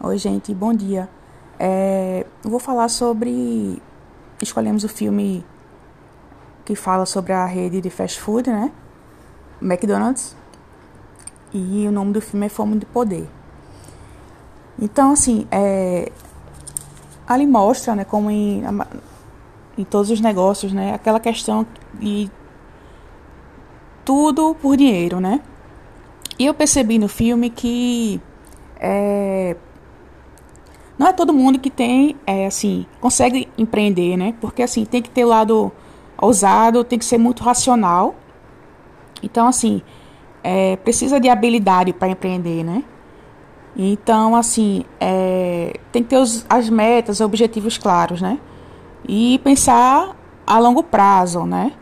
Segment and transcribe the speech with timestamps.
[0.00, 1.08] Oi, gente, bom dia.
[1.58, 3.82] É, vou falar sobre.
[4.40, 5.44] Escolhemos o filme
[6.64, 8.70] que fala sobre a rede de fast food, né?
[9.60, 10.36] McDonald's.
[11.52, 13.28] E o nome do filme é Fome de Poder.
[14.80, 16.12] Então, assim, é,
[17.26, 18.62] ali mostra, né, como em,
[19.76, 22.30] em todos os negócios, né, aquela questão de
[24.04, 25.40] tudo por dinheiro, né?
[26.38, 28.20] E eu percebi no filme que
[28.78, 29.56] é,
[30.98, 34.34] não é todo mundo que tem, é, assim, consegue empreender, né?
[34.40, 35.70] Porque, assim, tem que ter o lado
[36.20, 38.16] ousado, tem que ser muito racional.
[39.22, 39.80] Então, assim,
[40.42, 42.82] é, precisa de habilidade para empreender, né?
[43.76, 48.40] Então, assim, é, tem que ter os, as metas, objetivos claros, né?
[49.06, 51.72] E pensar a longo prazo, né?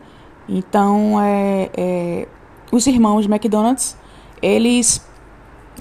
[0.47, 2.27] Então, é, é,
[2.71, 3.97] os irmãos McDonald's,
[4.41, 5.03] eles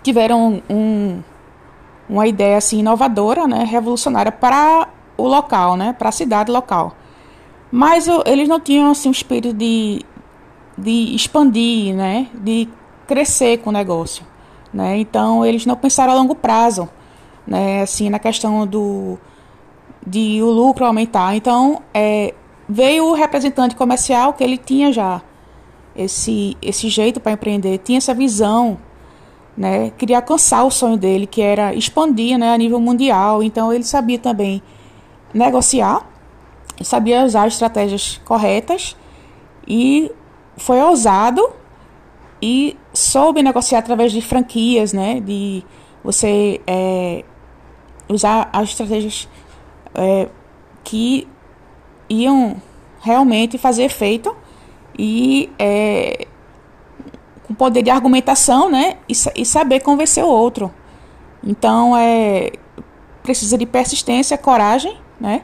[0.03, 1.23] tiveram um,
[2.09, 6.95] uma ideia assim inovadora, né, revolucionária para o local, né, para a cidade local.
[7.71, 10.01] Mas eles não tinham assim um espírito de,
[10.79, 12.69] de expandir, né, de
[13.07, 14.25] crescer com o negócio,
[14.73, 14.99] né?
[14.99, 16.89] Então eles não pensaram a longo prazo,
[17.47, 19.19] né, assim na questão do
[20.07, 21.35] de o lucro aumentar.
[21.35, 22.35] Então é,
[22.69, 25.21] veio o representante comercial que ele tinha já
[25.95, 28.79] esse esse jeito para empreender, tinha essa visão
[29.57, 33.43] né, queria alcançar o sonho dele, que era expandir né, a nível mundial.
[33.43, 34.63] Então ele sabia também
[35.33, 36.07] negociar,
[36.83, 38.97] sabia usar estratégias corretas
[39.67, 40.11] e
[40.57, 41.49] foi ousado
[42.41, 45.65] e soube negociar através de franquias, né, de
[46.05, 47.25] você é,
[48.09, 49.29] usar as estratégias
[49.95, 50.29] é,
[50.85, 51.27] que
[52.09, 52.61] iam
[53.01, 54.35] realmente fazer efeito
[54.99, 56.06] e é,
[57.57, 58.97] poder de argumentação, né?
[59.09, 60.73] E, e saber convencer o outro.
[61.45, 62.53] Então, é,
[63.23, 65.43] precisa de persistência, coragem, né?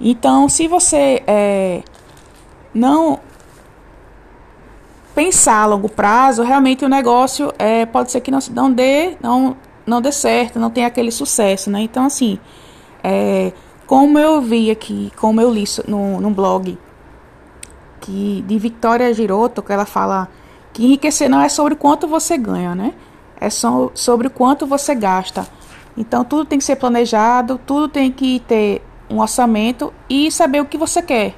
[0.00, 1.82] Então, se você é,
[2.72, 3.20] não
[5.14, 9.56] pensar a longo prazo, realmente o negócio é, pode ser que não, não dê, não,
[9.86, 11.80] não dê certo, não tenha aquele sucesso, né?
[11.82, 12.38] Então, assim,
[13.02, 13.52] é,
[13.86, 16.78] como eu vi aqui, como eu li no, no blog
[18.00, 20.28] que de Victoria Giroto, que ela fala
[20.72, 22.94] que enriquecer não é sobre quanto você ganha, né?
[23.40, 25.46] É só sobre quanto você gasta.
[25.96, 30.64] Então tudo tem que ser planejado, tudo tem que ter um orçamento e saber o
[30.64, 31.34] que você quer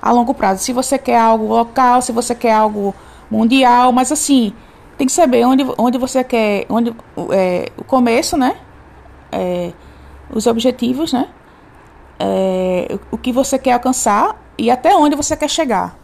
[0.00, 0.62] a longo prazo.
[0.62, 2.94] Se você quer algo local, se você quer algo
[3.30, 4.52] mundial, mas assim,
[4.96, 6.94] tem que saber onde, onde você quer, onde
[7.30, 8.56] é, o começo, né?
[9.30, 9.72] É,
[10.30, 11.28] os objetivos, né?
[12.18, 15.96] É, o que você quer alcançar e até onde você quer chegar.